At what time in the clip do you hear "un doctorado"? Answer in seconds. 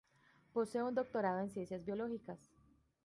0.81-1.41